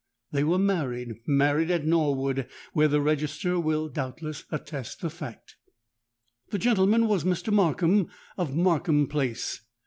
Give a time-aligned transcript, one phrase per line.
[0.31, 5.57] They were married—married at Norwood, where the register will doubtless attest the fact!
[6.49, 7.53] "This gentleman was Mr.
[7.53, 9.61] Markham, of Markham Place.